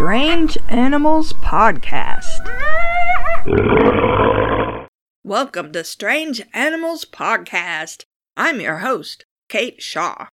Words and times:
Strange 0.00 0.56
Animals 0.70 1.34
Podcast. 1.34 2.48
Welcome 5.22 5.72
to 5.72 5.84
Strange 5.84 6.40
Animals 6.54 7.04
Podcast. 7.04 8.04
I'm 8.34 8.62
your 8.62 8.78
host, 8.78 9.26
Kate 9.50 9.82
Shaw. 9.82 10.28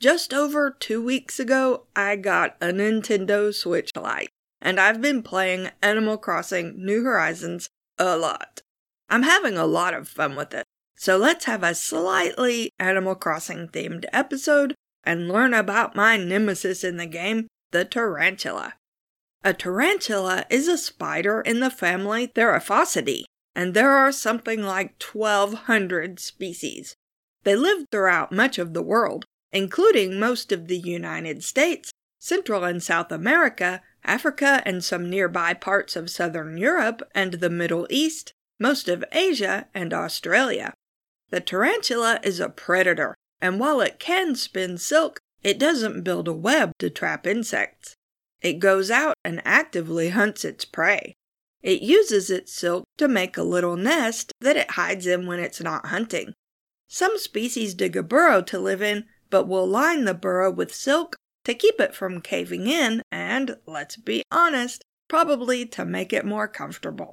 Just 0.00 0.32
over 0.32 0.70
two 0.70 1.04
weeks 1.04 1.38
ago, 1.38 1.84
I 1.94 2.16
got 2.16 2.56
a 2.62 2.68
Nintendo 2.68 3.52
Switch 3.52 3.90
Lite, 3.94 4.30
and 4.62 4.80
I've 4.80 5.02
been 5.02 5.22
playing 5.22 5.68
Animal 5.82 6.16
Crossing 6.16 6.82
New 6.82 7.04
Horizons 7.04 7.68
a 7.98 8.16
lot. 8.16 8.62
I'm 9.10 9.24
having 9.24 9.58
a 9.58 9.66
lot 9.66 9.92
of 9.92 10.08
fun 10.08 10.34
with 10.34 10.54
it, 10.54 10.64
so 10.96 11.18
let's 11.18 11.44
have 11.44 11.62
a 11.62 11.74
slightly 11.74 12.70
Animal 12.78 13.16
Crossing 13.16 13.68
themed 13.68 14.06
episode 14.14 14.74
and 15.04 15.28
learn 15.28 15.52
about 15.52 15.94
my 15.94 16.16
nemesis 16.16 16.82
in 16.82 16.96
the 16.96 17.04
game, 17.04 17.48
the 17.70 17.84
tarantula. 17.84 18.72
A 19.42 19.54
tarantula 19.54 20.44
is 20.50 20.68
a 20.68 20.76
spider 20.76 21.40
in 21.40 21.60
the 21.60 21.70
family 21.70 22.26
Theraphosidae, 22.28 23.24
and 23.54 23.72
there 23.72 23.90
are 23.90 24.12
something 24.12 24.62
like 24.62 25.02
1,200 25.02 26.20
species. 26.20 26.94
They 27.44 27.56
live 27.56 27.86
throughout 27.90 28.32
much 28.32 28.58
of 28.58 28.74
the 28.74 28.82
world, 28.82 29.24
including 29.50 30.20
most 30.20 30.52
of 30.52 30.68
the 30.68 30.78
United 30.78 31.42
States, 31.42 31.90
Central 32.18 32.64
and 32.64 32.82
South 32.82 33.10
America, 33.10 33.80
Africa, 34.04 34.62
and 34.66 34.84
some 34.84 35.08
nearby 35.08 35.54
parts 35.54 35.96
of 35.96 36.10
Southern 36.10 36.58
Europe 36.58 37.02
and 37.14 37.34
the 37.34 37.48
Middle 37.48 37.86
East, 37.88 38.34
most 38.58 38.90
of 38.90 39.04
Asia, 39.10 39.68
and 39.72 39.94
Australia. 39.94 40.74
The 41.30 41.40
tarantula 41.40 42.20
is 42.22 42.40
a 42.40 42.50
predator, 42.50 43.14
and 43.40 43.58
while 43.58 43.80
it 43.80 43.98
can 43.98 44.34
spin 44.34 44.76
silk, 44.76 45.18
it 45.42 45.58
doesn't 45.58 46.02
build 46.02 46.28
a 46.28 46.34
web 46.34 46.72
to 46.78 46.90
trap 46.90 47.26
insects. 47.26 47.96
It 48.42 48.54
goes 48.54 48.90
out 48.90 49.14
and 49.24 49.42
actively 49.44 50.10
hunts 50.10 50.44
its 50.44 50.64
prey. 50.64 51.14
It 51.62 51.82
uses 51.82 52.30
its 52.30 52.52
silk 52.52 52.84
to 52.96 53.06
make 53.06 53.36
a 53.36 53.42
little 53.42 53.76
nest 53.76 54.32
that 54.40 54.56
it 54.56 54.72
hides 54.72 55.06
in 55.06 55.26
when 55.26 55.40
it's 55.40 55.60
not 55.60 55.86
hunting. 55.86 56.32
Some 56.88 57.18
species 57.18 57.74
dig 57.74 57.96
a 57.96 58.02
burrow 58.02 58.42
to 58.42 58.58
live 58.58 58.82
in, 58.82 59.04
but 59.28 59.46
will 59.46 59.66
line 59.66 60.04
the 60.04 60.14
burrow 60.14 60.50
with 60.50 60.74
silk 60.74 61.16
to 61.44 61.54
keep 61.54 61.80
it 61.80 61.94
from 61.94 62.20
caving 62.20 62.66
in 62.66 63.02
and, 63.12 63.56
let's 63.66 63.96
be 63.96 64.22
honest, 64.30 64.82
probably 65.08 65.66
to 65.66 65.84
make 65.84 66.12
it 66.12 66.24
more 66.24 66.48
comfortable. 66.48 67.12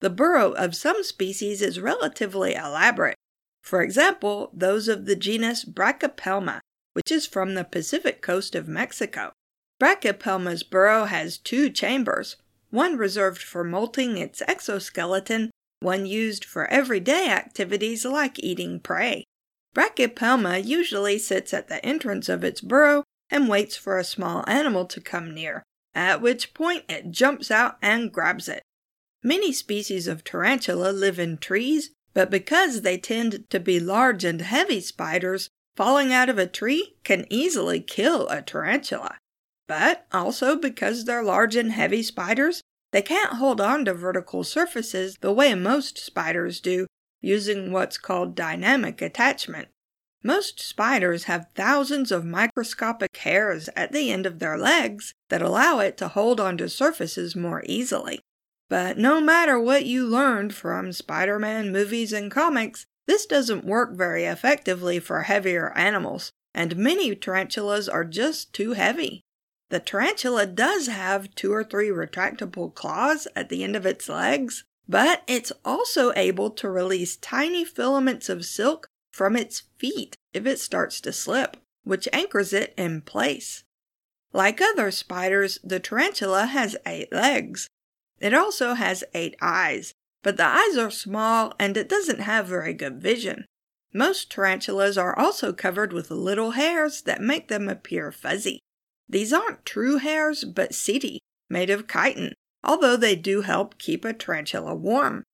The 0.00 0.10
burrow 0.10 0.52
of 0.52 0.76
some 0.76 1.02
species 1.02 1.60
is 1.60 1.80
relatively 1.80 2.54
elaborate. 2.54 3.16
For 3.62 3.82
example, 3.82 4.50
those 4.54 4.88
of 4.88 5.04
the 5.04 5.16
genus 5.16 5.64
Brachypelma, 5.64 6.60
which 6.94 7.10
is 7.10 7.26
from 7.26 7.54
the 7.54 7.64
Pacific 7.64 8.22
coast 8.22 8.54
of 8.54 8.68
Mexico. 8.68 9.32
Brachypelma's 9.80 10.62
burrow 10.62 11.06
has 11.06 11.38
two 11.38 11.70
chambers, 11.70 12.36
one 12.68 12.98
reserved 12.98 13.42
for 13.42 13.64
molting 13.64 14.18
its 14.18 14.42
exoskeleton, 14.46 15.50
one 15.80 16.04
used 16.04 16.44
for 16.44 16.66
everyday 16.66 17.30
activities 17.30 18.04
like 18.04 18.38
eating 18.38 18.78
prey. 18.78 19.24
Brachypelma 19.74 20.62
usually 20.64 21.18
sits 21.18 21.54
at 21.54 21.68
the 21.68 21.84
entrance 21.84 22.28
of 22.28 22.44
its 22.44 22.60
burrow 22.60 23.04
and 23.30 23.48
waits 23.48 23.74
for 23.74 23.96
a 23.96 24.04
small 24.04 24.44
animal 24.46 24.84
to 24.84 25.00
come 25.00 25.32
near, 25.32 25.62
at 25.94 26.20
which 26.20 26.52
point 26.52 26.84
it 26.88 27.10
jumps 27.10 27.50
out 27.50 27.78
and 27.80 28.12
grabs 28.12 28.48
it. 28.48 28.62
Many 29.22 29.50
species 29.52 30.06
of 30.06 30.24
tarantula 30.24 30.92
live 30.92 31.18
in 31.18 31.38
trees, 31.38 31.90
but 32.12 32.30
because 32.30 32.82
they 32.82 32.98
tend 32.98 33.48
to 33.48 33.60
be 33.60 33.80
large 33.80 34.24
and 34.24 34.42
heavy 34.42 34.80
spiders, 34.80 35.48
falling 35.76 36.12
out 36.12 36.28
of 36.28 36.36
a 36.36 36.46
tree 36.46 36.96
can 37.02 37.24
easily 37.30 37.80
kill 37.80 38.28
a 38.28 38.42
tarantula. 38.42 39.16
But 39.70 40.04
also 40.10 40.56
because 40.56 41.04
they're 41.04 41.22
large 41.22 41.54
and 41.54 41.70
heavy 41.70 42.02
spiders, 42.02 42.60
they 42.90 43.02
can't 43.02 43.34
hold 43.34 43.60
on 43.60 43.84
to 43.84 43.94
vertical 43.94 44.42
surfaces 44.42 45.18
the 45.20 45.32
way 45.32 45.54
most 45.54 45.96
spiders 45.96 46.58
do, 46.58 46.88
using 47.20 47.70
what's 47.70 47.96
called 47.96 48.34
dynamic 48.34 49.00
attachment. 49.00 49.68
Most 50.24 50.58
spiders 50.58 51.24
have 51.30 51.52
thousands 51.54 52.10
of 52.10 52.24
microscopic 52.24 53.16
hairs 53.18 53.68
at 53.76 53.92
the 53.92 54.10
end 54.10 54.26
of 54.26 54.40
their 54.40 54.58
legs 54.58 55.12
that 55.28 55.40
allow 55.40 55.78
it 55.78 55.96
to 55.98 56.08
hold 56.08 56.40
onto 56.40 56.66
surfaces 56.66 57.36
more 57.36 57.62
easily. 57.64 58.18
But 58.68 58.98
no 58.98 59.20
matter 59.20 59.56
what 59.56 59.86
you 59.86 60.04
learned 60.04 60.52
from 60.52 60.90
Spider 60.90 61.38
Man 61.38 61.70
movies 61.70 62.12
and 62.12 62.28
comics, 62.28 62.86
this 63.06 63.24
doesn't 63.24 63.64
work 63.64 63.96
very 63.96 64.24
effectively 64.24 64.98
for 64.98 65.22
heavier 65.22 65.72
animals, 65.78 66.32
and 66.52 66.74
many 66.76 67.14
tarantulas 67.14 67.88
are 67.88 68.04
just 68.04 68.52
too 68.52 68.72
heavy. 68.72 69.22
The 69.70 69.80
tarantula 69.80 70.46
does 70.46 70.88
have 70.88 71.34
two 71.36 71.52
or 71.52 71.62
three 71.62 71.88
retractable 71.88 72.74
claws 72.74 73.28
at 73.36 73.48
the 73.48 73.62
end 73.62 73.76
of 73.76 73.86
its 73.86 74.08
legs, 74.08 74.64
but 74.88 75.22
it's 75.28 75.52
also 75.64 76.12
able 76.16 76.50
to 76.50 76.68
release 76.68 77.16
tiny 77.16 77.64
filaments 77.64 78.28
of 78.28 78.44
silk 78.44 78.88
from 79.12 79.36
its 79.36 79.62
feet 79.78 80.16
if 80.34 80.44
it 80.44 80.58
starts 80.58 81.00
to 81.02 81.12
slip, 81.12 81.56
which 81.84 82.08
anchors 82.12 82.52
it 82.52 82.74
in 82.76 83.00
place. 83.00 83.62
Like 84.32 84.60
other 84.60 84.90
spiders, 84.90 85.60
the 85.62 85.78
tarantula 85.78 86.46
has 86.46 86.76
eight 86.84 87.12
legs. 87.12 87.68
It 88.20 88.34
also 88.34 88.74
has 88.74 89.04
eight 89.14 89.36
eyes, 89.40 89.94
but 90.24 90.36
the 90.36 90.46
eyes 90.46 90.76
are 90.76 90.90
small 90.90 91.54
and 91.60 91.76
it 91.76 91.88
doesn't 91.88 92.20
have 92.20 92.46
very 92.46 92.74
good 92.74 93.00
vision. 93.00 93.44
Most 93.92 94.30
tarantulas 94.32 94.98
are 94.98 95.16
also 95.16 95.52
covered 95.52 95.92
with 95.92 96.10
little 96.10 96.52
hairs 96.52 97.02
that 97.02 97.20
make 97.20 97.46
them 97.46 97.68
appear 97.68 98.10
fuzzy. 98.10 98.60
These 99.10 99.32
aren't 99.32 99.66
true 99.66 99.96
hairs, 99.96 100.44
but 100.44 100.70
setae, 100.70 101.18
made 101.48 101.68
of 101.68 101.88
chitin, 101.88 102.32
although 102.62 102.96
they 102.96 103.16
do 103.16 103.40
help 103.40 103.76
keep 103.76 104.04
a 104.04 104.12
tarantula 104.12 104.76
warm. 104.76 105.24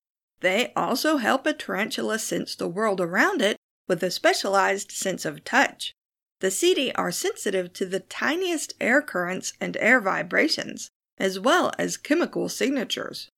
They 0.40 0.72
also 0.74 1.18
help 1.18 1.46
a 1.46 1.52
tarantula 1.52 2.18
sense 2.18 2.54
the 2.54 2.68
world 2.68 3.02
around 3.02 3.42
it 3.42 3.58
with 3.86 4.02
a 4.02 4.10
specialized 4.10 4.90
sense 4.92 5.26
of 5.26 5.44
touch. 5.44 5.92
The 6.40 6.50
setae 6.50 6.92
are 6.94 7.12
sensitive 7.12 7.74
to 7.74 7.84
the 7.84 8.00
tiniest 8.00 8.72
air 8.80 9.02
currents 9.02 9.52
and 9.60 9.76
air 9.76 10.00
vibrations, 10.00 10.88
as 11.18 11.38
well 11.38 11.70
as 11.78 11.98
chemical 11.98 12.48
signatures. 12.48 13.28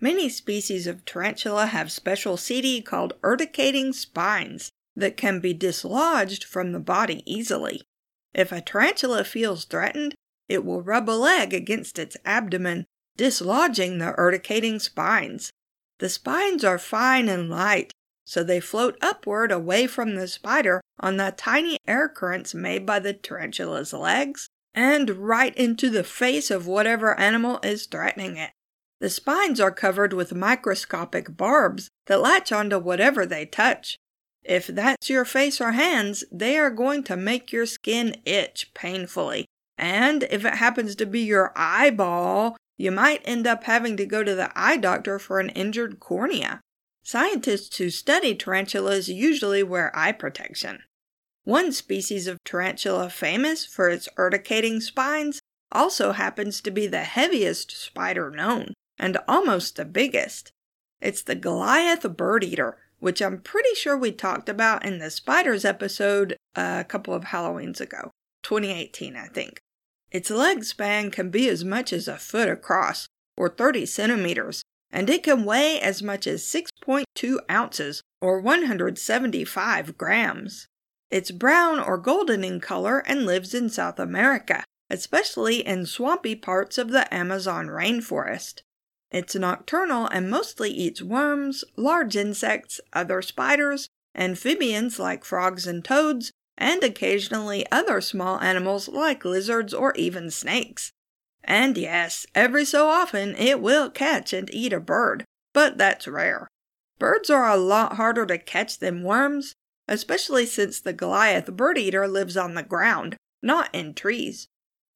Many 0.00 0.28
species 0.28 0.86
of 0.86 1.06
tarantula 1.06 1.66
have 1.66 1.90
special 1.90 2.36
setae 2.36 2.84
called 2.84 3.14
urticating 3.22 3.94
spines 3.94 4.70
that 4.94 5.16
can 5.16 5.40
be 5.40 5.54
dislodged 5.54 6.44
from 6.44 6.72
the 6.72 6.78
body 6.78 7.22
easily. 7.24 7.82
If 8.34 8.52
a 8.52 8.60
tarantula 8.60 9.24
feels 9.24 9.64
threatened, 9.64 10.14
it 10.48 10.64
will 10.64 10.82
rub 10.82 11.08
a 11.08 11.12
leg 11.12 11.52
against 11.52 11.98
its 11.98 12.16
abdomen, 12.24 12.86
dislodging 13.16 13.98
the 13.98 14.14
urticating 14.16 14.78
spines. 14.78 15.50
The 15.98 16.08
spines 16.08 16.64
are 16.64 16.78
fine 16.78 17.28
and 17.28 17.50
light, 17.50 17.92
so 18.24 18.44
they 18.44 18.60
float 18.60 18.96
upward 19.00 19.50
away 19.50 19.86
from 19.86 20.14
the 20.14 20.28
spider 20.28 20.80
on 21.00 21.16
the 21.16 21.34
tiny 21.36 21.78
air 21.86 22.08
currents 22.08 22.54
made 22.54 22.86
by 22.86 22.98
the 22.98 23.12
tarantula's 23.12 23.92
legs 23.92 24.48
and 24.74 25.10
right 25.10 25.56
into 25.56 25.90
the 25.90 26.04
face 26.04 26.50
of 26.50 26.66
whatever 26.66 27.18
animal 27.18 27.58
is 27.62 27.86
threatening 27.86 28.36
it. 28.36 28.50
The 29.00 29.10
spines 29.10 29.60
are 29.60 29.70
covered 29.70 30.12
with 30.12 30.34
microscopic 30.34 31.36
barbs 31.36 31.88
that 32.06 32.20
latch 32.20 32.52
onto 32.52 32.78
whatever 32.78 33.24
they 33.24 33.46
touch. 33.46 33.96
If 34.48 34.66
that's 34.66 35.10
your 35.10 35.26
face 35.26 35.60
or 35.60 35.72
hands, 35.72 36.24
they 36.32 36.56
are 36.56 36.70
going 36.70 37.04
to 37.04 37.16
make 37.16 37.52
your 37.52 37.66
skin 37.66 38.16
itch 38.24 38.72
painfully. 38.72 39.44
And 39.76 40.22
if 40.30 40.42
it 40.46 40.54
happens 40.54 40.96
to 40.96 41.06
be 41.06 41.20
your 41.20 41.52
eyeball, 41.54 42.56
you 42.78 42.90
might 42.90 43.20
end 43.26 43.46
up 43.46 43.64
having 43.64 43.98
to 43.98 44.06
go 44.06 44.24
to 44.24 44.34
the 44.34 44.50
eye 44.58 44.78
doctor 44.78 45.18
for 45.18 45.38
an 45.38 45.50
injured 45.50 46.00
cornea. 46.00 46.60
Scientists 47.04 47.76
who 47.76 47.90
study 47.90 48.34
tarantulas 48.34 49.08
usually 49.08 49.62
wear 49.62 49.94
eye 49.94 50.12
protection. 50.12 50.82
One 51.44 51.70
species 51.70 52.26
of 52.26 52.38
tarantula 52.44 53.10
famous 53.10 53.66
for 53.66 53.90
its 53.90 54.08
urticating 54.16 54.80
spines 54.80 55.40
also 55.70 56.12
happens 56.12 56.62
to 56.62 56.70
be 56.70 56.86
the 56.86 57.04
heaviest 57.04 57.70
spider 57.70 58.30
known, 58.30 58.72
and 58.98 59.18
almost 59.28 59.76
the 59.76 59.84
biggest. 59.84 60.52
It's 61.02 61.22
the 61.22 61.34
Goliath 61.34 62.16
bird 62.16 62.44
eater, 62.44 62.78
which 62.98 63.22
I'm 63.22 63.40
pretty 63.40 63.74
sure 63.74 63.96
we 63.96 64.12
talked 64.12 64.48
about 64.48 64.84
in 64.84 64.98
the 64.98 65.10
spiders 65.10 65.64
episode 65.64 66.36
uh, 66.56 66.78
a 66.80 66.84
couple 66.84 67.14
of 67.14 67.24
Halloweens 67.24 67.80
ago, 67.80 68.10
2018, 68.42 69.16
I 69.16 69.26
think. 69.28 69.60
Its 70.10 70.30
leg 70.30 70.64
span 70.64 71.10
can 71.10 71.30
be 71.30 71.48
as 71.48 71.64
much 71.64 71.92
as 71.92 72.08
a 72.08 72.16
foot 72.16 72.48
across, 72.48 73.06
or 73.36 73.48
30 73.48 73.86
centimeters, 73.86 74.62
and 74.90 75.08
it 75.10 75.22
can 75.22 75.44
weigh 75.44 75.80
as 75.80 76.02
much 76.02 76.26
as 76.26 76.42
6.2 76.42 77.38
ounces, 77.50 78.02
or 78.20 78.40
175 78.40 79.98
grams. 79.98 80.66
It's 81.10 81.30
brown 81.30 81.78
or 81.78 81.96
golden 81.98 82.44
in 82.44 82.60
color 82.60 82.98
and 83.00 83.24
lives 83.24 83.54
in 83.54 83.70
South 83.70 83.98
America, 83.98 84.64
especially 84.90 85.66
in 85.66 85.86
swampy 85.86 86.34
parts 86.34 86.78
of 86.78 86.90
the 86.90 87.12
Amazon 87.12 87.66
rainforest. 87.66 88.62
It's 89.10 89.34
nocturnal 89.34 90.06
and 90.08 90.30
mostly 90.30 90.70
eats 90.70 91.02
worms, 91.02 91.64
large 91.76 92.16
insects, 92.16 92.80
other 92.92 93.22
spiders, 93.22 93.88
amphibians 94.14 94.98
like 94.98 95.24
frogs 95.24 95.66
and 95.66 95.84
toads, 95.84 96.32
and 96.58 96.82
occasionally 96.82 97.64
other 97.72 98.00
small 98.00 98.40
animals 98.40 98.88
like 98.88 99.24
lizards 99.24 99.72
or 99.72 99.94
even 99.94 100.30
snakes. 100.30 100.92
And 101.44 101.78
yes, 101.78 102.26
every 102.34 102.64
so 102.64 102.88
often 102.88 103.34
it 103.36 103.60
will 103.60 103.88
catch 103.90 104.32
and 104.32 104.52
eat 104.52 104.72
a 104.72 104.80
bird, 104.80 105.24
but 105.54 105.78
that's 105.78 106.06
rare. 106.06 106.48
Birds 106.98 107.30
are 107.30 107.48
a 107.48 107.56
lot 107.56 107.94
harder 107.94 108.26
to 108.26 108.38
catch 108.38 108.78
than 108.78 109.04
worms, 109.04 109.54
especially 109.86 110.44
since 110.44 110.80
the 110.80 110.92
Goliath 110.92 111.46
bird 111.56 111.78
eater 111.78 112.06
lives 112.06 112.36
on 112.36 112.54
the 112.54 112.62
ground, 112.62 113.16
not 113.42 113.70
in 113.72 113.94
trees. 113.94 114.48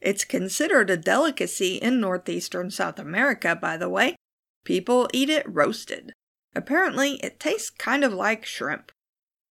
It's 0.02 0.24
considered 0.24 0.90
a 0.90 0.96
delicacy 0.96 1.76
in 1.76 2.00
northeastern 2.00 2.72
South 2.72 2.98
America, 2.98 3.54
by 3.54 3.76
the 3.76 3.88
way. 3.88 4.16
People 4.64 5.08
eat 5.12 5.30
it 5.30 5.46
roasted. 5.48 6.12
Apparently, 6.56 7.14
it 7.22 7.38
tastes 7.38 7.70
kind 7.70 8.02
of 8.02 8.12
like 8.12 8.44
shrimp. 8.44 8.90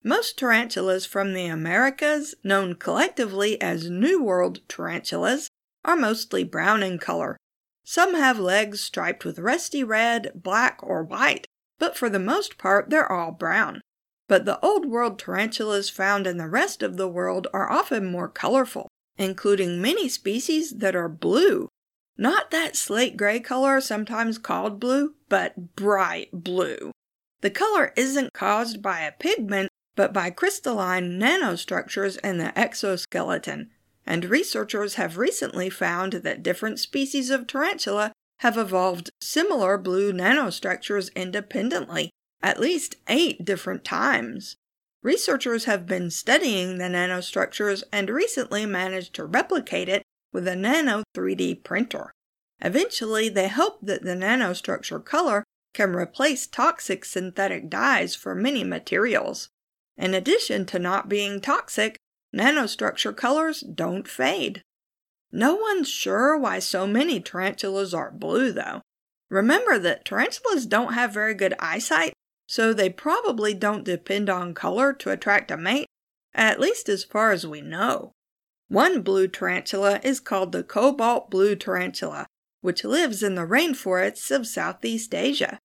Most 0.02 0.38
tarantulas 0.38 1.04
from 1.04 1.34
the 1.34 1.46
Americas, 1.46 2.34
known 2.42 2.76
collectively 2.76 3.60
as 3.60 3.90
New 3.90 4.22
World 4.22 4.60
tarantulas, 4.68 5.50
are 5.84 5.96
mostly 5.96 6.44
brown 6.44 6.82
in 6.82 6.98
color. 6.98 7.36
Some 7.84 8.14
have 8.14 8.38
legs 8.38 8.80
striped 8.80 9.26
with 9.26 9.38
rusty 9.38 9.84
red, 9.84 10.32
black, 10.34 10.80
or 10.82 11.04
white, 11.04 11.46
but 11.78 11.94
for 11.94 12.08
the 12.08 12.18
most 12.18 12.56
part 12.56 12.88
they're 12.88 13.10
all 13.10 13.32
brown. 13.32 13.82
But 14.28 14.46
the 14.46 14.58
Old 14.60 14.86
World 14.86 15.18
tarantulas 15.18 15.90
found 15.90 16.26
in 16.26 16.38
the 16.38 16.48
rest 16.48 16.82
of 16.82 16.96
the 16.96 17.08
world 17.08 17.48
are 17.52 17.70
often 17.70 18.06
more 18.06 18.28
colorful, 18.28 18.88
including 19.18 19.82
many 19.82 20.08
species 20.08 20.78
that 20.78 20.96
are 20.96 21.08
blue. 21.08 21.68
Not 22.16 22.50
that 22.50 22.76
slate 22.76 23.16
gray 23.16 23.40
color 23.40 23.80
sometimes 23.80 24.38
called 24.38 24.80
blue, 24.80 25.14
but 25.28 25.76
bright 25.76 26.30
blue. 26.32 26.92
The 27.40 27.50
color 27.50 27.92
isn't 27.96 28.32
caused 28.32 28.82
by 28.82 29.00
a 29.00 29.12
pigment, 29.12 29.68
but 29.94 30.12
by 30.12 30.30
crystalline 30.30 31.18
nanostructures 31.20 32.18
in 32.24 32.38
the 32.38 32.56
exoskeleton, 32.58 33.70
and 34.06 34.24
researchers 34.24 34.94
have 34.94 35.18
recently 35.18 35.70
found 35.70 36.14
that 36.14 36.42
different 36.42 36.78
species 36.80 37.30
of 37.30 37.46
tarantula 37.46 38.12
have 38.40 38.56
evolved 38.56 39.10
similar 39.20 39.76
blue 39.78 40.12
nanostructures 40.12 41.14
independently, 41.14 42.10
at 42.42 42.60
least 42.60 42.96
eight 43.08 43.44
different 43.44 43.84
times. 43.84 44.56
Researchers 45.02 45.64
have 45.66 45.86
been 45.86 46.10
studying 46.10 46.78
the 46.78 46.84
nanostructures 46.84 47.84
and 47.92 48.10
recently 48.10 48.66
managed 48.66 49.14
to 49.14 49.24
replicate 49.24 49.88
it 49.88 50.02
with 50.32 50.48
a 50.48 50.56
nano 50.56 51.04
3D 51.14 51.62
printer. 51.62 52.12
Eventually, 52.60 53.28
they 53.28 53.48
hope 53.48 53.78
that 53.82 54.02
the 54.02 54.16
nanostructure 54.16 55.04
color 55.04 55.44
can 55.72 55.94
replace 55.94 56.46
toxic 56.46 57.04
synthetic 57.04 57.70
dyes 57.70 58.16
for 58.16 58.34
many 58.34 58.64
materials. 58.64 59.48
In 59.96 60.14
addition 60.14 60.66
to 60.66 60.78
not 60.78 61.08
being 61.08 61.40
toxic, 61.40 61.96
nanostructure 62.34 63.16
colors 63.16 63.60
don't 63.60 64.08
fade. 64.08 64.62
No 65.30 65.54
one's 65.54 65.88
sure 65.88 66.36
why 66.36 66.58
so 66.58 66.86
many 66.86 67.20
tarantulas 67.20 67.94
are 67.94 68.10
blue, 68.10 68.50
though. 68.50 68.80
Remember 69.30 69.78
that 69.78 70.04
tarantulas 70.04 70.66
don't 70.66 70.94
have 70.94 71.12
very 71.12 71.34
good 71.34 71.54
eyesight, 71.60 72.14
so 72.48 72.72
they 72.72 72.88
probably 72.88 73.52
don't 73.52 73.84
depend 73.84 74.28
on 74.28 74.54
color 74.54 74.92
to 74.94 75.10
attract 75.10 75.50
a 75.50 75.56
mate, 75.56 75.86
at 76.34 76.58
least 76.58 76.88
as 76.88 77.04
far 77.04 77.30
as 77.30 77.46
we 77.46 77.60
know. 77.60 78.12
One 78.68 79.02
blue 79.02 79.28
tarantula 79.28 80.00
is 80.02 80.18
called 80.18 80.52
the 80.52 80.64
cobalt 80.64 81.30
blue 81.30 81.54
tarantula, 81.54 82.26
which 82.62 82.84
lives 82.84 83.22
in 83.22 83.34
the 83.34 83.46
rainforests 83.46 84.30
of 84.30 84.46
Southeast 84.46 85.14
Asia. 85.14 85.58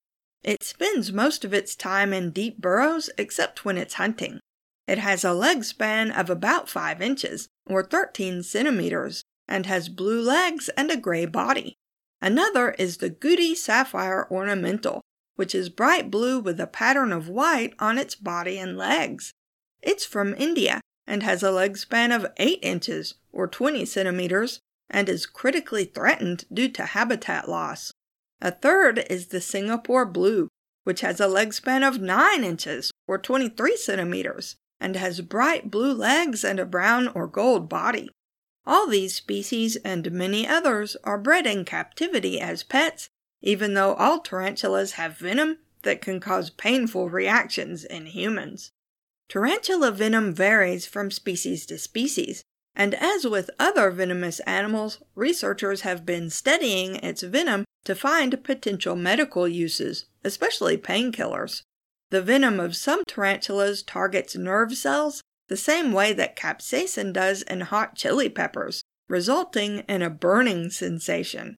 It 0.44 0.62
spends 0.62 1.14
most 1.14 1.46
of 1.46 1.54
its 1.54 1.76
time 1.76 2.14
in 2.14 2.32
deep 2.32 2.60
burrows 2.60 3.10
except 3.18 3.64
when 3.64 3.78
it's 3.78 3.96
hunting. 3.96 4.40
It 4.86 4.98
has 4.98 5.24
a 5.24 5.34
leg 5.34 5.64
span 5.64 6.12
of 6.12 6.30
about 6.30 6.68
5 6.68 7.02
inches, 7.02 7.48
or 7.66 7.84
13 7.84 8.44
centimeters, 8.44 9.24
and 9.48 9.66
has 9.66 9.88
blue 9.88 10.22
legs 10.22 10.70
and 10.76 10.92
a 10.92 10.98
gray 10.98 11.26
body. 11.26 11.76
Another 12.22 12.72
is 12.72 12.98
the 12.98 13.10
Gooty 13.10 13.56
Sapphire 13.56 14.28
Ornamental, 14.30 15.02
which 15.36 15.56
is 15.56 15.70
bright 15.70 16.12
blue 16.12 16.40
with 16.40 16.60
a 16.60 16.68
pattern 16.68 17.12
of 17.12 17.30
white 17.30 17.74
on 17.80 17.98
its 17.98 18.16
body 18.16 18.58
and 18.58 18.78
legs. 18.78 19.34
It's 19.82 20.06
from 20.06 20.36
India 20.36 20.82
and 21.08 21.24
has 21.24 21.44
a 21.44 21.52
leg 21.52 21.78
span 21.78 22.12
of 22.12 22.28
8 22.38 22.60
inches 22.62 23.16
or 23.32 23.48
20 23.48 23.86
centimeters 23.86 24.60
and 24.90 25.10
is 25.10 25.26
critically 25.26 25.86
threatened 25.86 26.46
due 26.54 26.70
to 26.70 26.86
habitat 26.86 27.50
loss. 27.50 27.92
A 28.42 28.52
third 28.52 29.06
is 29.10 29.28
the 29.28 29.42
Singapore 29.42 30.06
Blue, 30.06 30.50
which 30.84 31.02
has 31.02 31.20
a 31.20 31.28
leg 31.28 31.54
span 31.54 31.84
of 31.84 32.02
9 32.02 32.44
inches 32.44 32.92
or 33.08 33.18
23 33.18 33.78
centimeters 33.78 34.56
and 34.80 34.96
has 34.96 35.22
bright 35.22 35.72
blue 35.72 35.94
legs 35.94 36.44
and 36.44 36.60
a 36.60 36.66
brown 36.66 37.08
or 37.10 37.26
gold 37.26 37.70
body. 37.70 38.10
All 38.66 38.88
these 38.88 39.16
species 39.16 39.76
and 39.78 40.12
many 40.12 40.48
others 40.48 40.96
are 41.04 41.18
bred 41.18 41.48
in 41.48 41.66
captivity 41.66 42.40
as 42.40 42.64
pets, 42.64 43.10
even 43.44 43.76
though 43.76 43.94
all 43.96 44.20
tarantulas 44.20 44.94
have 44.94 45.18
venom 45.18 45.60
that 45.84 46.02
can 46.02 46.20
cause 46.20 46.50
painful 46.50 47.10
reactions 47.10 47.84
in 47.84 48.08
humans. 48.08 48.72
Tarantula 49.30 49.92
venom 49.92 50.34
varies 50.34 50.86
from 50.86 51.12
species 51.12 51.66
to 51.66 51.78
species, 51.78 52.42
and 52.76 52.96
as 52.96 53.26
with 53.26 53.50
other 53.60 53.92
venomous 53.92 54.40
animals, 54.42 55.00
researchers 55.14 55.82
have 55.82 56.06
been 56.06 56.30
studying 56.30 56.96
its 56.96 57.22
venom 57.22 57.66
to 57.84 57.94
find 57.94 58.44
potential 58.44 58.96
medical 58.96 59.48
uses, 59.48 60.06
especially 60.24 60.78
painkillers. 60.78 61.62
The 62.10 62.22
venom 62.22 62.60
of 62.60 62.76
some 62.76 63.04
tarantulas 63.08 63.84
targets 63.84 64.36
nerve 64.36 64.76
cells 64.76 65.22
the 65.50 65.58
same 65.58 65.92
way 65.92 66.14
that 66.14 66.38
capsaicin 66.38 67.12
does 67.12 67.42
in 67.42 67.62
hot 67.62 67.96
chili 67.96 68.30
peppers, 68.30 68.82
resulting 69.10 69.80
in 69.90 70.02
a 70.02 70.10
burning 70.10 70.70
sensation. 70.70 71.58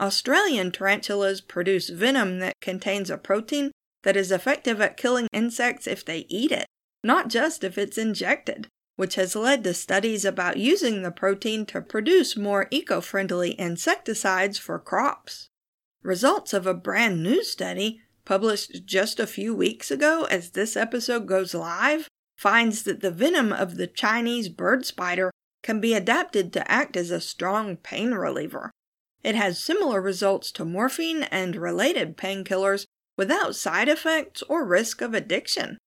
Australian 0.00 0.70
tarantulas 0.70 1.40
produce 1.40 1.88
venom 1.88 2.38
that 2.38 2.54
contains 2.60 3.08
a 3.08 3.16
protein 3.16 3.72
that 4.02 4.16
is 4.16 4.30
effective 4.30 4.80
at 4.80 4.96
killing 4.96 5.26
insects 5.32 5.86
if 5.86 6.04
they 6.04 6.26
eat 6.28 6.52
it, 6.52 6.66
not 7.02 7.28
just 7.28 7.64
if 7.64 7.78
it's 7.78 7.96
injected, 7.96 8.68
which 8.96 9.14
has 9.14 9.34
led 9.34 9.64
to 9.64 9.72
studies 9.72 10.24
about 10.24 10.58
using 10.58 11.02
the 11.02 11.10
protein 11.10 11.64
to 11.66 11.80
produce 11.80 12.36
more 12.36 12.68
eco 12.70 13.00
friendly 13.00 13.58
insecticides 13.58 14.58
for 14.58 14.78
crops. 14.78 15.48
Results 16.02 16.52
of 16.52 16.66
a 16.66 16.74
brand 16.74 17.22
new 17.22 17.42
study, 17.42 18.00
published 18.24 18.84
just 18.84 19.18
a 19.18 19.26
few 19.26 19.54
weeks 19.54 19.90
ago 19.90 20.26
as 20.30 20.50
this 20.50 20.76
episode 20.76 21.26
goes 21.26 21.54
live, 21.54 22.08
finds 22.36 22.82
that 22.82 23.00
the 23.00 23.10
venom 23.10 23.52
of 23.52 23.76
the 23.76 23.86
Chinese 23.86 24.48
bird 24.48 24.84
spider 24.84 25.30
can 25.62 25.80
be 25.80 25.94
adapted 25.94 26.52
to 26.52 26.70
act 26.70 26.96
as 26.96 27.10
a 27.10 27.20
strong 27.20 27.76
pain 27.76 28.12
reliever. 28.12 28.70
It 29.26 29.34
has 29.34 29.58
similar 29.58 30.00
results 30.00 30.52
to 30.52 30.64
morphine 30.64 31.24
and 31.24 31.56
related 31.56 32.16
painkillers 32.16 32.86
without 33.16 33.56
side 33.56 33.88
effects 33.88 34.40
or 34.42 34.64
risk 34.64 35.00
of 35.00 35.14
addiction. 35.14 35.78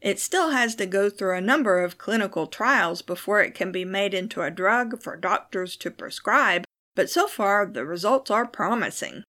It 0.00 0.18
still 0.18 0.50
has 0.50 0.74
to 0.74 0.84
go 0.84 1.08
through 1.08 1.36
a 1.36 1.40
number 1.40 1.84
of 1.84 1.96
clinical 1.96 2.48
trials 2.48 3.02
before 3.02 3.40
it 3.40 3.54
can 3.54 3.70
be 3.70 3.84
made 3.84 4.14
into 4.14 4.42
a 4.42 4.50
drug 4.50 5.00
for 5.00 5.16
doctors 5.16 5.76
to 5.76 5.92
prescribe, 5.92 6.64
but 6.96 7.08
so 7.08 7.28
far 7.28 7.66
the 7.66 7.86
results 7.86 8.32
are 8.32 8.48
promising. 8.48 9.22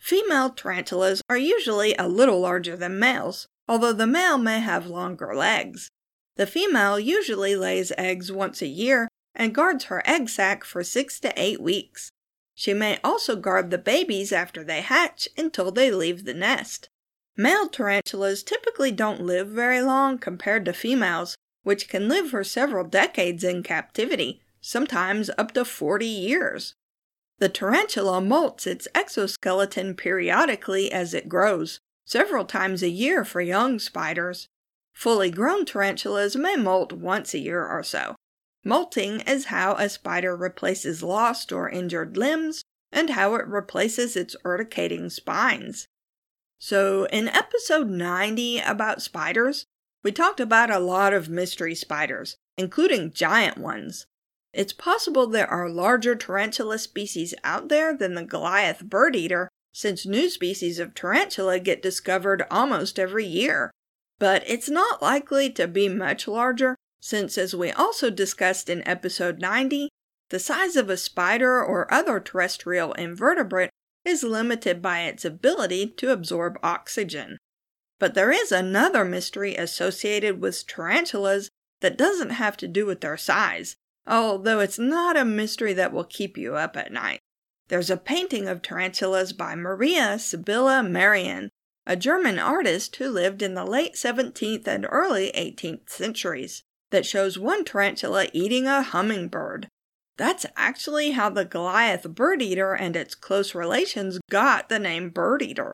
Female 0.00 0.50
tarantulas 0.50 1.22
are 1.30 1.38
usually 1.38 1.94
a 1.94 2.08
little 2.08 2.40
larger 2.40 2.76
than 2.76 2.98
males, 2.98 3.46
although 3.68 3.92
the 3.92 4.08
male 4.08 4.38
may 4.38 4.58
have 4.58 4.88
longer 4.88 5.36
legs. 5.36 5.88
The 6.34 6.48
female 6.48 6.98
usually 6.98 7.54
lays 7.54 7.92
eggs 7.96 8.32
once 8.32 8.60
a 8.60 8.66
year 8.66 9.06
and 9.36 9.54
guards 9.54 9.84
her 9.84 10.02
egg 10.04 10.28
sac 10.28 10.64
for 10.64 10.82
six 10.82 11.20
to 11.20 11.32
eight 11.36 11.62
weeks. 11.62 12.10
She 12.58 12.74
may 12.74 12.98
also 13.04 13.36
guard 13.36 13.70
the 13.70 13.78
babies 13.78 14.32
after 14.32 14.64
they 14.64 14.80
hatch 14.80 15.28
until 15.36 15.70
they 15.70 15.92
leave 15.92 16.24
the 16.24 16.34
nest. 16.34 16.88
Male 17.36 17.68
tarantulas 17.68 18.42
typically 18.42 18.90
don't 18.90 19.20
live 19.20 19.46
very 19.46 19.80
long 19.80 20.18
compared 20.18 20.64
to 20.64 20.72
females, 20.72 21.36
which 21.62 21.88
can 21.88 22.08
live 22.08 22.30
for 22.30 22.42
several 22.42 22.82
decades 22.82 23.44
in 23.44 23.62
captivity, 23.62 24.40
sometimes 24.60 25.30
up 25.38 25.52
to 25.52 25.64
40 25.64 26.04
years. 26.04 26.74
The 27.38 27.48
tarantula 27.48 28.20
molts 28.20 28.66
its 28.66 28.88
exoskeleton 28.92 29.94
periodically 29.94 30.90
as 30.90 31.14
it 31.14 31.28
grows, 31.28 31.78
several 32.06 32.44
times 32.44 32.82
a 32.82 32.88
year 32.88 33.24
for 33.24 33.40
young 33.40 33.78
spiders. 33.78 34.48
Fully 34.92 35.30
grown 35.30 35.64
tarantulas 35.64 36.34
may 36.34 36.56
molt 36.56 36.92
once 36.92 37.34
a 37.34 37.38
year 37.38 37.64
or 37.64 37.84
so. 37.84 38.16
Molting 38.64 39.20
is 39.20 39.46
how 39.46 39.74
a 39.76 39.88
spider 39.88 40.36
replaces 40.36 41.02
lost 41.02 41.52
or 41.52 41.68
injured 41.68 42.16
limbs 42.16 42.64
and 42.90 43.10
how 43.10 43.34
it 43.34 43.46
replaces 43.46 44.16
its 44.16 44.36
urticating 44.44 45.10
spines. 45.10 45.86
So, 46.58 47.04
in 47.06 47.28
episode 47.28 47.88
90 47.88 48.60
about 48.60 49.02
spiders, 49.02 49.64
we 50.02 50.10
talked 50.10 50.40
about 50.40 50.70
a 50.70 50.78
lot 50.78 51.12
of 51.12 51.28
mystery 51.28 51.74
spiders, 51.74 52.36
including 52.56 53.12
giant 53.12 53.58
ones. 53.58 54.06
It's 54.52 54.72
possible 54.72 55.26
there 55.26 55.48
are 55.48 55.68
larger 55.68 56.16
tarantula 56.16 56.78
species 56.78 57.34
out 57.44 57.68
there 57.68 57.96
than 57.96 58.14
the 58.14 58.24
Goliath 58.24 58.84
bird 58.84 59.14
eater, 59.14 59.48
since 59.72 60.06
new 60.06 60.28
species 60.28 60.78
of 60.78 60.94
tarantula 60.94 61.60
get 61.60 61.82
discovered 61.82 62.44
almost 62.50 62.98
every 62.98 63.26
year 63.26 63.70
but 64.18 64.42
it's 64.46 64.68
not 64.68 65.00
likely 65.00 65.50
to 65.50 65.66
be 65.66 65.88
much 65.88 66.26
larger 66.26 66.76
since, 67.00 67.38
as 67.38 67.54
we 67.54 67.70
also 67.70 68.10
discussed 68.10 68.68
in 68.68 68.86
episode 68.86 69.40
90, 69.40 69.88
The 70.30 70.38
size 70.38 70.76
of 70.76 70.90
a 70.90 70.96
spider 70.96 71.62
or 71.62 71.92
other 71.92 72.20
terrestrial 72.20 72.92
invertebrate 72.94 73.70
is 74.04 74.22
limited 74.22 74.82
by 74.82 75.00
its 75.00 75.24
ability 75.24 75.86
to 75.86 76.12
absorb 76.12 76.58
oxygen. 76.62 77.38
But 77.98 78.14
there 78.14 78.30
is 78.30 78.52
another 78.52 79.04
mystery 79.04 79.56
associated 79.56 80.40
with 80.40 80.66
tarantulas 80.66 81.50
that 81.80 81.98
doesn't 81.98 82.30
have 82.30 82.56
to 82.58 82.68
do 82.68 82.86
with 82.86 83.00
their 83.00 83.16
size, 83.16 83.74
although 84.06 84.60
it's 84.60 84.78
not 84.78 85.16
a 85.16 85.24
mystery 85.24 85.72
that 85.74 85.92
will 85.92 86.04
keep 86.04 86.36
you 86.36 86.56
up 86.56 86.76
at 86.76 86.92
night. 86.92 87.20
There's 87.68 87.90
a 87.90 87.96
painting 87.96 88.48
of 88.48 88.62
tarantulas 88.62 89.32
by 89.32 89.54
Maria 89.54 90.18
Sibylla 90.18 90.82
Merian, 90.82 91.50
a 91.86 91.96
German 91.96 92.38
artist 92.38 92.96
who 92.96 93.08
lived 93.08 93.42
in 93.42 93.54
the 93.54 93.64
late 93.64 93.94
17th 93.94 94.66
and 94.66 94.86
early 94.88 95.32
18th 95.34 95.90
centuries, 95.90 96.62
that 96.90 97.06
shows 97.06 97.38
one 97.38 97.64
tarantula 97.64 98.28
eating 98.32 98.66
a 98.66 98.82
hummingbird. 98.82 99.68
That's 100.16 100.46
actually 100.56 101.12
how 101.12 101.30
the 101.30 101.44
Goliath 101.44 102.08
bird 102.14 102.42
eater 102.42 102.74
and 102.74 102.96
its 102.96 103.14
close 103.14 103.54
relations 103.54 104.18
got 104.30 104.68
the 104.68 104.78
name 104.78 105.10
bird 105.10 105.42
eater. 105.42 105.72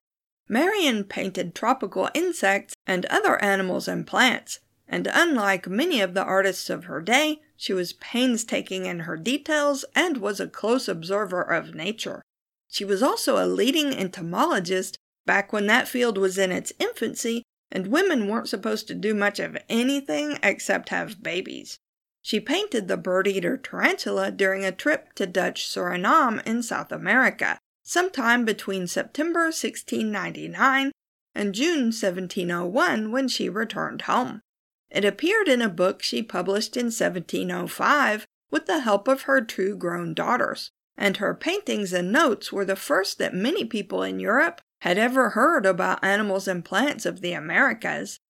Merian 0.48 1.04
painted 1.04 1.54
tropical 1.54 2.10
insects 2.12 2.74
and 2.86 3.06
other 3.06 3.42
animals 3.42 3.88
and 3.88 4.06
plants, 4.06 4.60
and 4.86 5.08
unlike 5.10 5.66
many 5.66 6.02
of 6.02 6.12
the 6.12 6.22
artists 6.22 6.68
of 6.68 6.84
her 6.84 7.00
day, 7.00 7.40
she 7.56 7.72
was 7.72 7.94
painstaking 7.94 8.84
in 8.84 9.00
her 9.00 9.16
details 9.16 9.86
and 9.94 10.18
was 10.18 10.40
a 10.40 10.46
close 10.46 10.88
observer 10.88 11.40
of 11.40 11.74
nature. 11.74 12.20
She 12.68 12.84
was 12.84 13.02
also 13.02 13.42
a 13.42 13.48
leading 13.48 13.94
entomologist 13.94 14.98
back 15.24 15.52
when 15.52 15.66
that 15.68 15.88
field 15.88 16.18
was 16.18 16.36
in 16.36 16.52
its 16.52 16.72
infancy 16.78 17.42
and 17.74 17.88
women 17.88 18.28
weren't 18.28 18.48
supposed 18.48 18.86
to 18.86 18.94
do 18.94 19.12
much 19.12 19.40
of 19.40 19.58
anything 19.68 20.38
except 20.42 20.90
have 20.90 21.22
babies. 21.22 21.78
She 22.22 22.40
painted 22.40 22.88
the 22.88 22.96
bird 22.96 23.26
eater 23.26 23.58
tarantula 23.58 24.30
during 24.30 24.64
a 24.64 24.72
trip 24.72 25.12
to 25.14 25.26
Dutch 25.26 25.68
Suriname 25.68 26.46
in 26.46 26.62
South 26.62 26.92
America, 26.92 27.58
sometime 27.82 28.44
between 28.44 28.86
September 28.86 29.46
1699 29.46 30.92
and 31.34 31.54
June 31.54 31.86
1701 31.86 33.10
when 33.10 33.28
she 33.28 33.48
returned 33.48 34.02
home. 34.02 34.40
It 34.88 35.04
appeared 35.04 35.48
in 35.48 35.60
a 35.60 35.68
book 35.68 36.02
she 36.02 36.22
published 36.22 36.76
in 36.76 36.86
1705 36.86 38.26
with 38.50 38.66
the 38.66 38.80
help 38.80 39.08
of 39.08 39.22
her 39.22 39.40
two 39.40 39.76
grown 39.76 40.14
daughters, 40.14 40.70
and 40.96 41.16
her 41.16 41.34
paintings 41.34 41.92
and 41.92 42.12
notes 42.12 42.52
were 42.52 42.64
the 42.64 42.76
first 42.76 43.18
that 43.18 43.34
many 43.34 43.64
people 43.64 44.04
in 44.04 44.20
Europe 44.20 44.60
had 44.84 44.98
ever 44.98 45.30
heard 45.30 45.64
about 45.64 46.04
animals 46.04 46.46
and 46.46 46.62
plants 46.62 47.06
of 47.06 47.22
the 47.22 47.32
Americas. 47.32 48.20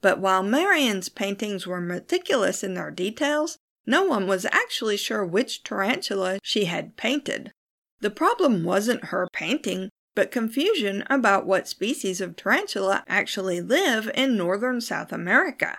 But 0.00 0.20
while 0.20 0.44
Merian's 0.44 1.08
paintings 1.08 1.66
were 1.66 1.80
meticulous 1.80 2.62
in 2.62 2.74
their 2.74 2.92
details, 2.92 3.58
no 3.84 4.04
one 4.04 4.28
was 4.28 4.46
actually 4.46 4.96
sure 4.96 5.26
which 5.26 5.64
tarantula 5.64 6.38
she 6.40 6.66
had 6.66 6.96
painted. 6.96 7.50
The 8.00 8.10
problem 8.10 8.62
wasn't 8.62 9.06
her 9.06 9.26
painting, 9.32 9.90
but 10.14 10.30
confusion 10.30 11.02
about 11.10 11.46
what 11.46 11.66
species 11.66 12.20
of 12.20 12.36
tarantula 12.36 13.02
actually 13.08 13.60
live 13.60 14.08
in 14.14 14.36
northern 14.36 14.80
South 14.80 15.12
America. 15.12 15.78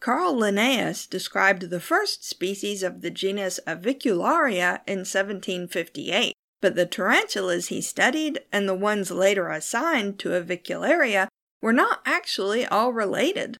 Carl 0.00 0.36
Linnaeus 0.36 1.06
described 1.06 1.70
the 1.70 1.78
first 1.78 2.28
species 2.28 2.82
of 2.82 3.02
the 3.02 3.10
genus 3.10 3.60
Avicularia 3.68 4.80
in 4.88 5.06
1758, 5.06 6.34
but 6.66 6.74
the 6.74 6.84
tarantulas 6.84 7.68
he 7.68 7.80
studied 7.80 8.40
and 8.50 8.68
the 8.68 8.74
ones 8.74 9.12
later 9.12 9.50
assigned 9.50 10.18
to 10.18 10.30
Avicularia 10.30 11.28
were 11.62 11.72
not 11.72 12.00
actually 12.04 12.66
all 12.66 12.92
related. 12.92 13.56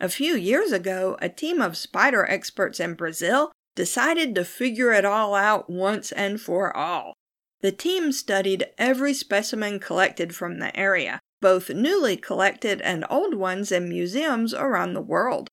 A 0.00 0.08
few 0.08 0.34
years 0.34 0.72
ago, 0.72 1.16
a 1.22 1.28
team 1.28 1.62
of 1.62 1.76
spider 1.76 2.28
experts 2.28 2.80
in 2.80 2.94
Brazil 2.94 3.52
decided 3.76 4.34
to 4.34 4.44
figure 4.44 4.90
it 4.90 5.04
all 5.04 5.36
out 5.36 5.70
once 5.70 6.10
and 6.10 6.40
for 6.40 6.76
all. 6.76 7.14
The 7.60 7.70
team 7.70 8.10
studied 8.10 8.66
every 8.78 9.14
specimen 9.14 9.78
collected 9.78 10.34
from 10.34 10.58
the 10.58 10.76
area, 10.76 11.20
both 11.40 11.70
newly 11.70 12.16
collected 12.16 12.80
and 12.80 13.04
old 13.08 13.34
ones 13.34 13.70
in 13.70 13.88
museums 13.88 14.52
around 14.52 14.94
the 14.94 15.00
world. 15.00 15.46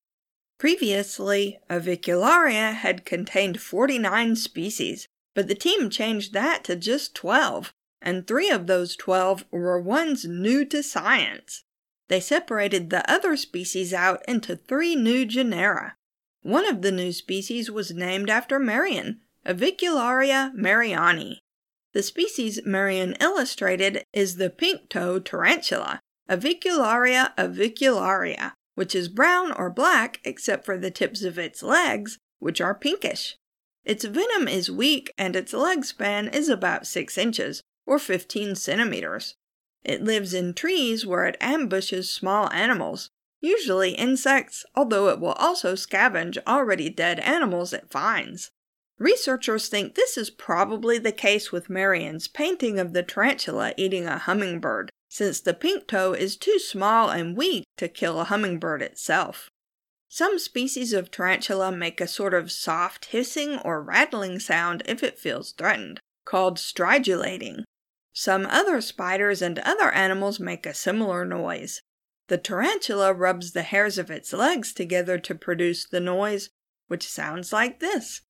Previously, 0.57 1.59
Avicularia 1.69 2.73
had 2.73 3.05
contained 3.05 3.61
49 3.61 4.35
species, 4.35 5.07
but 5.37 5.47
the 5.47 5.53
team 5.53 5.91
changed 5.91 6.33
that 6.33 6.63
to 6.63 6.75
just 6.75 7.13
12, 7.13 7.71
and 8.01 8.25
three 8.25 8.49
of 8.49 8.65
those 8.65 8.95
12 8.95 9.45
were 9.51 9.79
ones 9.79 10.25
new 10.25 10.65
to 10.65 10.81
science. 10.81 11.63
They 12.07 12.19
separated 12.19 12.89
the 12.89 13.07
other 13.07 13.37
species 13.37 13.93
out 13.93 14.27
into 14.27 14.55
three 14.55 14.95
new 14.95 15.27
genera. 15.27 15.95
One 16.41 16.67
of 16.67 16.81
the 16.81 16.91
new 16.91 17.11
species 17.11 17.69
was 17.69 17.93
named 17.93 18.31
after 18.31 18.57
Merian, 18.57 19.19
Avicularia 19.45 20.55
meriani. 20.55 21.35
The 21.93 22.01
species 22.01 22.59
Merian 22.65 23.13
illustrated 23.21 24.05
is 24.11 24.37
the 24.37 24.49
pink-toe 24.49 25.19
tarantula, 25.19 25.99
Avicularia 26.27 27.35
avicularia, 27.35 28.53
which 28.73 28.95
is 28.95 29.07
brown 29.07 29.51
or 29.51 29.69
black 29.69 30.19
except 30.23 30.65
for 30.65 30.79
the 30.79 30.89
tips 30.89 31.21
of 31.21 31.37
its 31.37 31.61
legs, 31.61 32.17
which 32.39 32.59
are 32.59 32.73
pinkish. 32.73 33.37
Its 33.87 34.03
venom 34.03 34.49
is 34.49 34.69
weak 34.69 35.13
and 35.17 35.33
its 35.33 35.53
leg 35.53 35.85
span 35.85 36.27
is 36.27 36.49
about 36.49 36.85
6 36.85 37.17
inches, 37.17 37.63
or 37.85 37.97
15 37.97 38.53
centimeters. 38.55 39.35
It 39.81 40.03
lives 40.03 40.33
in 40.33 40.53
trees 40.53 41.05
where 41.05 41.25
it 41.25 41.37
ambushes 41.39 42.11
small 42.11 42.51
animals, 42.51 43.11
usually 43.39 43.91
insects, 43.91 44.65
although 44.75 45.07
it 45.07 45.21
will 45.21 45.37
also 45.39 45.73
scavenge 45.75 46.37
already 46.45 46.89
dead 46.89 47.21
animals 47.21 47.71
it 47.71 47.89
finds. 47.89 48.51
Researchers 48.99 49.69
think 49.69 49.95
this 49.95 50.17
is 50.17 50.29
probably 50.31 50.97
the 50.97 51.13
case 51.13 51.53
with 51.53 51.69
Merian's 51.69 52.27
painting 52.27 52.79
of 52.79 52.91
the 52.91 53.03
tarantula 53.03 53.73
eating 53.77 54.05
a 54.05 54.17
hummingbird, 54.17 54.89
since 55.07 55.39
the 55.39 55.53
pink 55.53 55.87
toe 55.87 56.11
is 56.11 56.35
too 56.35 56.59
small 56.59 57.09
and 57.09 57.37
weak 57.37 57.63
to 57.77 57.87
kill 57.87 58.19
a 58.19 58.25
hummingbird 58.25 58.81
itself. 58.81 59.49
Some 60.17 60.39
species 60.39 60.93
of 60.93 61.11
tarantula 61.11 61.71
make 61.71 62.01
a 62.01 62.07
sort 62.07 62.33
of 62.33 62.51
soft 62.51 63.05
hissing 63.13 63.59
or 63.59 63.83
rattling 63.83 64.39
sound 64.39 64.81
if 64.87 65.03
it 65.03 65.19
feels 65.19 65.51
threatened, 65.51 65.99
called 66.25 66.57
stridulating. 66.57 67.65
Some 68.13 68.47
other 68.47 68.81
spiders 68.81 69.43
and 69.43 69.59
other 69.59 69.91
animals 69.91 70.39
make 70.39 70.65
a 70.65 70.73
similar 70.73 71.23
noise. 71.23 71.83
The 72.29 72.39
tarantula 72.39 73.13
rubs 73.13 73.51
the 73.51 73.61
hairs 73.61 73.99
of 73.99 74.09
its 74.09 74.33
legs 74.33 74.73
together 74.73 75.19
to 75.19 75.35
produce 75.35 75.85
the 75.85 75.99
noise, 75.99 76.49
which 76.87 77.07
sounds 77.07 77.53
like 77.53 77.79
this. 77.79 78.21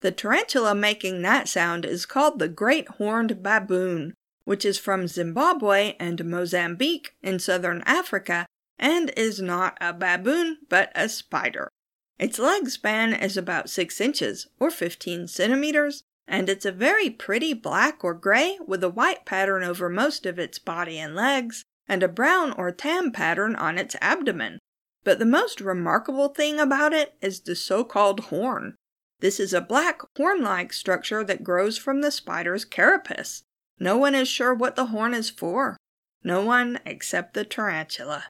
The 0.00 0.10
tarantula 0.10 0.74
making 0.74 1.20
that 1.20 1.48
sound 1.48 1.84
is 1.84 2.06
called 2.06 2.38
the 2.38 2.48
great 2.48 2.88
horned 2.88 3.42
baboon, 3.42 4.14
which 4.48 4.64
is 4.64 4.78
from 4.78 5.06
Zimbabwe 5.06 5.94
and 6.00 6.24
Mozambique 6.24 7.12
in 7.22 7.38
southern 7.38 7.82
Africa 7.84 8.46
and 8.78 9.12
is 9.14 9.42
not 9.42 9.76
a 9.78 9.92
baboon 9.92 10.56
but 10.70 10.90
a 10.94 11.06
spider. 11.10 11.68
Its 12.18 12.38
leg 12.38 12.70
span 12.70 13.12
is 13.12 13.36
about 13.36 13.68
6 13.68 14.00
inches 14.00 14.46
or 14.58 14.70
15 14.70 15.28
centimeters, 15.28 16.02
and 16.26 16.48
it's 16.48 16.64
a 16.64 16.72
very 16.72 17.10
pretty 17.10 17.52
black 17.52 18.02
or 18.02 18.14
gray 18.14 18.58
with 18.66 18.82
a 18.82 18.88
white 18.88 19.26
pattern 19.26 19.62
over 19.62 19.90
most 19.90 20.24
of 20.24 20.38
its 20.38 20.58
body 20.58 20.98
and 20.98 21.14
legs, 21.14 21.62
and 21.86 22.02
a 22.02 22.08
brown 22.08 22.52
or 22.52 22.72
tan 22.72 23.12
pattern 23.12 23.54
on 23.54 23.76
its 23.76 23.96
abdomen. 24.00 24.58
But 25.04 25.18
the 25.18 25.26
most 25.26 25.60
remarkable 25.60 26.28
thing 26.28 26.58
about 26.58 26.94
it 26.94 27.16
is 27.20 27.40
the 27.40 27.54
so 27.54 27.84
called 27.84 28.20
horn. 28.20 28.76
This 29.20 29.38
is 29.38 29.52
a 29.52 29.60
black 29.60 30.00
horn 30.16 30.42
like 30.42 30.72
structure 30.72 31.22
that 31.22 31.44
grows 31.44 31.76
from 31.76 32.00
the 32.00 32.10
spider's 32.10 32.64
carapace. 32.64 33.42
No 33.80 33.96
one 33.96 34.14
is 34.14 34.28
sure 34.28 34.54
what 34.54 34.76
the 34.76 34.86
horn 34.86 35.14
is 35.14 35.30
for. 35.30 35.76
No 36.24 36.44
one 36.44 36.80
except 36.84 37.34
the 37.34 37.44
tarantula. 37.44 38.24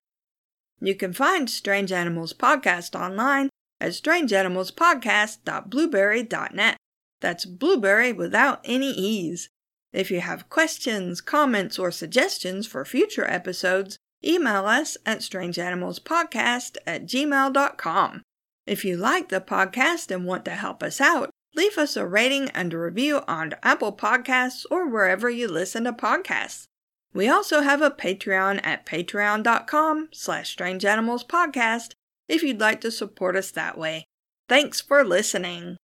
You 0.81 0.95
can 0.95 1.13
find 1.13 1.51
Strange 1.51 1.91
Animals 1.91 2.33
Podcast 2.33 2.95
online 2.99 3.51
at 3.81 3.93
strangeanimalspodcast.blubrry.net. 3.93 6.77
That's 7.21 7.45
blueberry 7.45 8.13
without 8.13 8.61
any 8.65 8.91
E's. 8.91 9.49
If 9.93 10.11
you 10.11 10.21
have 10.21 10.49
questions, 10.49 11.21
comments, 11.21 11.79
or 11.79 11.91
suggestions 11.91 12.67
for 12.67 12.83
future 12.85 13.29
episodes, 13.29 13.99
email 14.25 14.67
us 14.67 14.97
at 15.07 15.21
strangeanimalspodcast 15.21 16.77
at 16.87 17.07
gmail.com. 17.07 18.23
If 18.67 18.85
you 18.85 18.97
like 18.97 19.29
the 19.31 19.41
podcast 19.41 20.15
and 20.15 20.27
want 20.27 20.45
to 20.45 20.53
help 20.53 20.83
us 20.83 21.01
out, 21.01 21.31
leave 21.59 21.77
us 21.77 21.97
a 21.97 22.07
rating 22.07 22.49
and 22.51 22.73
a 22.73 22.79
review 22.79 23.21
on 23.27 23.53
Apple 23.65 23.93
Podcasts 23.93 24.65
or 24.71 24.89
wherever 24.89 25.29
you 25.29 25.49
listen 25.49 25.83
to 25.83 25.93
podcasts. 25.93 26.69
We 27.13 27.29
also 27.29 27.63
have 27.63 27.83
a 27.83 27.91
Patreon 27.91 28.61
at 28.63 28.87
patreon.com 28.87 30.11
slash 30.13 30.57
strangeanimalspodcast 30.57 31.95
if 32.29 32.45
you'd 32.45 32.61
like 32.61 32.81
to 32.83 32.93
support 32.93 33.35
us 33.35 33.51
that 33.51 33.77
way. 33.77 34.05
Thanks 34.49 34.81
for 34.81 35.03
listening. 35.05 35.79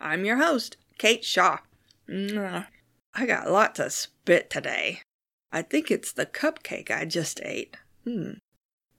I'm 0.00 0.24
your 0.24 0.38
host, 0.38 0.76
Kate 0.98 1.24
Shaw. 1.24 1.58
I 3.14 3.24
got 3.24 3.52
lots 3.52 3.78
of 3.78 3.92
spit 3.92 4.50
today. 4.50 5.00
I 5.52 5.62
think 5.62 5.92
it's 5.92 6.10
the 6.10 6.26
cupcake 6.26 6.90
I 6.90 7.04
just 7.04 7.40
ate. 7.44 7.76
Hmm. 8.02 8.32